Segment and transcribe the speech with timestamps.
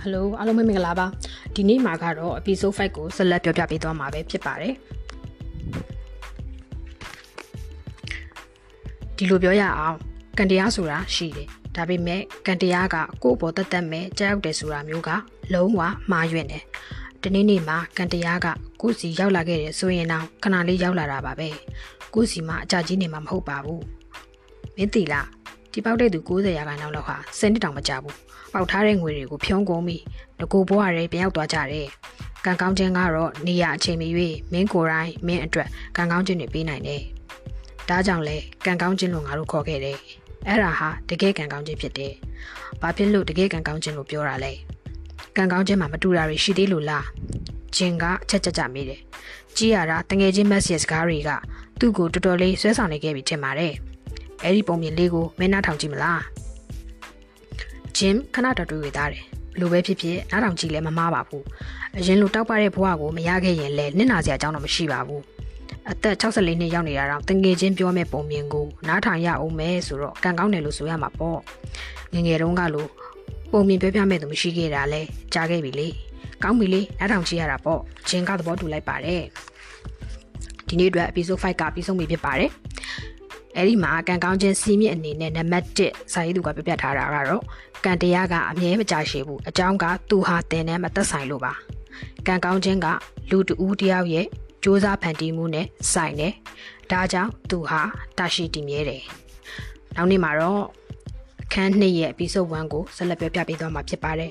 [0.00, 1.06] ဟယ်လိုအားလုံးပဲမင်္ဂလာပါ
[1.54, 4.74] ဒီနေ့မှာကတော့ episode 5ကိုဆက်လက်ပြောပြပေးသွားမှာပဲဖြစ်ပါတယ်
[9.16, 9.96] ဒီလိုပြောရအောင်
[10.38, 15.10] ကံတရားဆိုတာရှိတယ်ဒါပေမဲ့ကံတရားကကိုယ့်ဘောတက်တက်မဲ့ကြောက်တယ်ဆိုတာမျိုးက
[15.54, 16.64] လုံးဝမှားယွင်းတယ်
[17.22, 18.46] ဒီနေ့နေ့မှာကံတရားက
[18.80, 21.48] ကိုယ့်စီရောက်လာခဲ့တယ်ဆိုရင်တော့ခဏလေးရောက်လာတာပါပဲ
[22.14, 23.84] ကိုယ့်စီမှာအကြကြီးနေမှာမဟုတ်ပါဘူး
[24.76, 25.26] မင်းတီလား
[25.72, 28.16] ဒီပေါက်တဲ့သူ90ရာခိုင်နှုန်းလောက်ဟာစနစ်တောင်မကြဘူး
[28.52, 30.02] ပေါက်ထားတဲ့ငွေတွေကိုဖြုံးကုန်ပြီး
[30.40, 31.88] တကူဘွားရဲပြန်ရောက်သွားကြတယ်
[32.44, 34.08] ကံကောင်းခြင်းကတော့နေရအချိန်မီ၍
[34.52, 37.02] မင်းကိုယ်တိုင်မင်းအတွက်ကံကောင်းခြင်းတွေပေးနိုင်တယ်
[37.88, 39.98] ဒါကြောင့်လဲကံကောင်းခြင်းလို့ငါတို့ခေါ်ခဲ့တယ်
[40.46, 42.12] အဲ့ဒါဟာတကယ်ကံကောင်းခြင်းဖြစ်တယ်
[42.80, 44.52] ဘာဖြစ်လို့တကယ်ကံကောင်းခြင်းလို့ပြောတာလဲ
[45.36, 47.06] ကံကောင်းခြင်းမှာမတူတာတွေရှိသေးလို့လား
[47.76, 49.00] ဂျင်ကအချက်ချက်ကြမိတယ်
[49.56, 51.30] ကြည်ရတာတငယ်ချင်းမက်ဆေ့စကားတွေက
[51.78, 53.74] သူ့ကိုတော်တော်လေးဆွဲဆောင်နေခဲ့ပြီထင်ပါတယ်
[54.44, 56.22] အဲ့ဒီပုံမြင်လေးကိုမင်းနားထောင်ကြည့်မလား
[57.96, 59.24] ဂျင်ခဏတော်တွေ့ရသားတယ်
[59.54, 61.44] ဘလို့ပဲဖြစ်ဖြစ်နားထောင်ကြည့်လဲမမားပါဘူး
[61.98, 65.22] အရင်လိုတောက်ပတဲ့ဘဝကိုမရခဲ့ရင်လဲနစ်နာစရာအကြောင်းတော့မရှိပါဘူး
[65.90, 71.40] အသက်64နှစ်ရောက်နေတာတော့တငယ်ချင်းပြောမဲ့ပုံမြင်ကိုနားထောင်ရအောင်မဲဆိုတော့ကံကောင်းတယ်လို့ဆိုရမှာပေါ့
[72.14, 72.88] ငငယ်တုန်းကလို့
[73.52, 75.00] ပုံမြင်ပြောပြမဲ့သူမရှိခဲ့တာလဲ
[75.32, 75.88] ကြားခဲ့ပြီလေ
[76.42, 79.22] ကောင်းပြီလေနားထောင်ကြည့်ရတာပေါ့ဂျင်ကသဘောတူလိုက်ပါတယ်
[80.68, 82.50] ဒီနေ့အတွက် episode 5ကပြီးဆုံးပြီဖြစ်ပါတယ်
[83.56, 87.42] အဲ့ဒီမှာကံကောင်းခြင်းစီးမြင့်အနေနဲ့နံပါတ်1စာရေးသူကပြပြထားတာကတော့
[87.84, 91.52] ကံတရားကအမြဲမကြာရှည်ဘူးအကြောင်းကသူဟာတင်နဲ့မသက်ဆိုင်လို့ပါ
[92.26, 92.86] ကံကောင်းခြင်းက
[93.30, 94.28] လူတူဦးတယောက်ရဲ့စ
[94.64, 96.32] 조사ဖန်တီးမှုနဲ့ဆိုင်တယ်
[96.90, 97.80] ဒါကြောင့်သူဟာ
[98.18, 99.02] တာရှိတည်မြဲတယ်
[99.96, 100.62] နောက်နေ့မှာတော့
[101.42, 104.28] အခန်း2ရဲ့ episode 1ကိုဆက်လက်ပြောပြပေးသွားမှာဖြစ်ပါတယ်